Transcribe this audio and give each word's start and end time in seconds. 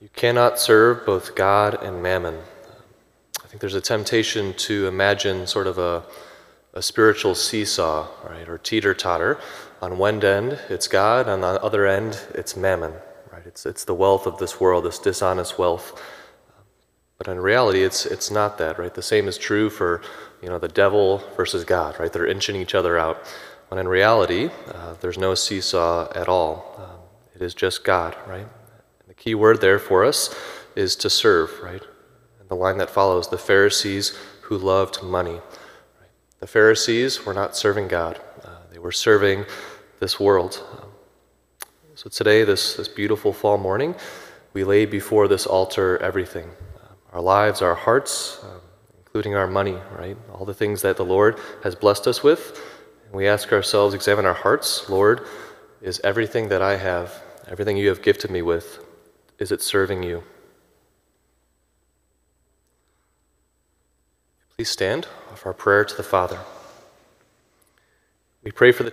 You 0.00 0.08
cannot 0.14 0.60
serve 0.60 1.04
both 1.04 1.34
God 1.34 1.82
and 1.82 2.00
mammon. 2.00 2.38
I 3.42 3.48
think 3.48 3.60
there's 3.60 3.74
a 3.74 3.80
temptation 3.80 4.54
to 4.54 4.86
imagine 4.86 5.46
sort 5.48 5.66
of 5.66 5.76
a, 5.76 6.04
a 6.72 6.82
spiritual 6.82 7.34
seesaw, 7.34 8.06
right, 8.24 8.48
or 8.48 8.58
teeter 8.58 8.94
totter. 8.94 9.40
On 9.82 9.98
one 9.98 10.22
end, 10.22 10.56
it's 10.68 10.86
God, 10.86 11.28
on 11.28 11.40
the 11.40 11.60
other 11.62 11.84
end, 11.84 12.20
it's 12.32 12.56
mammon, 12.56 12.92
right? 13.32 13.44
It's, 13.44 13.66
it's 13.66 13.84
the 13.84 13.94
wealth 13.94 14.26
of 14.26 14.38
this 14.38 14.60
world, 14.60 14.84
this 14.84 15.00
dishonest 15.00 15.58
wealth. 15.58 16.00
But 17.16 17.26
in 17.26 17.40
reality, 17.40 17.82
it's, 17.82 18.06
it's 18.06 18.30
not 18.30 18.56
that, 18.58 18.78
right? 18.78 18.94
The 18.94 19.02
same 19.02 19.26
is 19.26 19.36
true 19.36 19.68
for, 19.68 20.00
you 20.40 20.48
know, 20.48 20.60
the 20.60 20.68
devil 20.68 21.24
versus 21.36 21.64
God, 21.64 21.98
right? 21.98 22.12
They're 22.12 22.26
inching 22.26 22.54
each 22.54 22.76
other 22.76 22.96
out. 22.98 23.26
When 23.66 23.80
in 23.80 23.88
reality, 23.88 24.50
uh, 24.72 24.94
there's 25.00 25.18
no 25.18 25.34
seesaw 25.34 26.12
at 26.14 26.28
all. 26.28 26.76
Um, 26.78 27.00
it 27.34 27.42
is 27.42 27.52
just 27.52 27.82
God, 27.82 28.16
right? 28.28 28.46
Key 29.18 29.34
word 29.34 29.60
there 29.60 29.78
for 29.78 30.04
us 30.04 30.34
is 30.76 30.96
to 30.96 31.10
serve, 31.10 31.50
right? 31.60 31.82
And 32.40 32.48
the 32.48 32.54
line 32.54 32.78
that 32.78 32.90
follows 32.90 33.28
the 33.28 33.38
Pharisees 33.38 34.16
who 34.42 34.56
loved 34.56 35.02
money. 35.02 35.34
Right? 35.34 36.10
The 36.40 36.46
Pharisees 36.46 37.26
were 37.26 37.34
not 37.34 37.56
serving 37.56 37.88
God, 37.88 38.20
uh, 38.44 38.50
they 38.70 38.78
were 38.78 38.92
serving 38.92 39.44
this 40.00 40.20
world. 40.20 40.64
Um, 40.80 40.88
so 41.94 42.08
today, 42.08 42.44
this, 42.44 42.74
this 42.74 42.86
beautiful 42.86 43.32
fall 43.32 43.58
morning, 43.58 43.96
we 44.52 44.62
lay 44.62 44.86
before 44.86 45.26
this 45.26 45.46
altar 45.46 45.98
everything 45.98 46.48
our 47.12 47.20
lives, 47.20 47.62
our 47.62 47.74
hearts, 47.74 48.38
um, 48.44 48.60
including 48.98 49.34
our 49.34 49.46
money, 49.46 49.78
right? 49.98 50.16
All 50.32 50.44
the 50.44 50.54
things 50.54 50.82
that 50.82 50.96
the 50.96 51.04
Lord 51.04 51.38
has 51.64 51.74
blessed 51.74 52.06
us 52.06 52.22
with. 52.22 52.60
And 53.06 53.14
we 53.14 53.26
ask 53.26 53.52
ourselves, 53.52 53.94
examine 53.94 54.26
our 54.26 54.34
hearts. 54.34 54.88
Lord, 54.88 55.26
is 55.80 56.00
everything 56.04 56.48
that 56.48 56.60
I 56.60 56.76
have, 56.76 57.22
everything 57.48 57.76
you 57.76 57.88
have 57.88 58.02
gifted 58.02 58.30
me 58.30 58.42
with, 58.42 58.84
is 59.38 59.52
it 59.52 59.62
serving 59.62 60.02
you? 60.02 60.24
Please 64.56 64.70
stand 64.70 65.06
for 65.36 65.50
our 65.50 65.54
prayer 65.54 65.84
to 65.84 65.96
the 65.96 66.02
Father. 66.02 66.40
We 68.42 68.50
pray 68.50 68.72
for 68.72 68.82
the 68.82 68.86